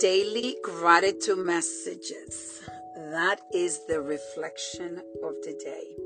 [0.00, 2.60] Daily gratitude messages.
[2.96, 5.96] That is the reflection of the day.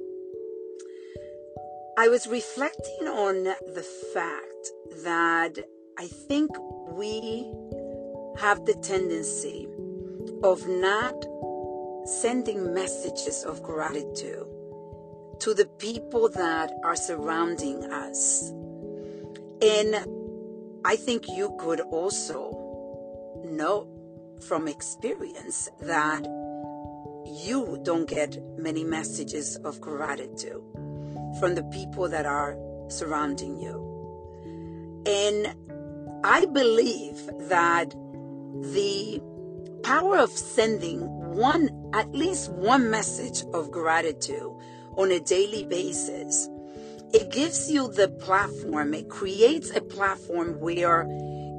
[1.98, 4.70] I was reflecting on the fact
[5.04, 5.58] that
[5.98, 6.50] I think
[6.88, 7.52] we
[8.38, 9.68] have the tendency
[10.42, 11.26] of not
[12.06, 14.46] sending messages of gratitude
[15.40, 18.52] to the people that are surrounding us.
[19.60, 20.06] And
[20.82, 22.61] I think you could also
[23.44, 23.88] know
[24.46, 26.24] from experience that
[27.26, 30.62] you don't get many messages of gratitude
[31.38, 32.56] from the people that are
[32.88, 33.88] surrounding you.
[35.06, 35.54] And
[36.24, 37.16] I believe
[37.48, 39.20] that the
[39.82, 41.00] power of sending
[41.34, 44.52] one, at least one message of gratitude
[44.96, 46.48] on a daily basis,
[47.12, 51.06] it gives you the platform, it creates a platform where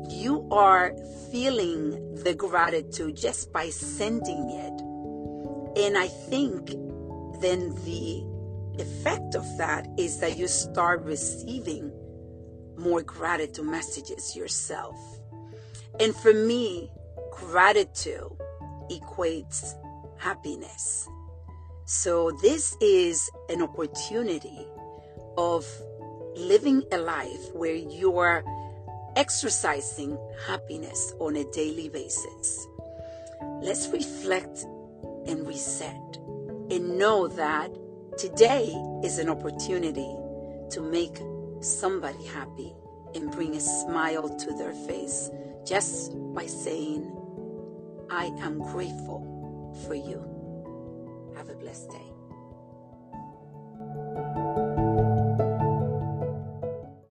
[0.09, 0.93] you are
[1.31, 5.83] feeling the gratitude just by sending it.
[5.85, 6.67] And I think
[7.41, 8.23] then the
[8.79, 11.91] effect of that is that you start receiving
[12.77, 14.97] more gratitude messages yourself.
[15.99, 16.91] And for me,
[17.31, 18.31] gratitude
[18.89, 19.73] equates
[20.17, 21.07] happiness.
[21.85, 24.67] So this is an opportunity
[25.37, 25.65] of
[26.35, 28.43] living a life where you are
[29.15, 32.67] exercising happiness on a daily basis.
[33.61, 34.65] Let's reflect
[35.27, 36.17] and reset
[36.69, 37.71] and know that
[38.17, 40.15] today is an opportunity
[40.71, 41.21] to make
[41.61, 42.73] somebody happy
[43.15, 45.29] and bring a smile to their face
[45.65, 47.11] just by saying,
[48.09, 50.21] I am grateful for you.
[51.35, 52.22] Have a blessed day.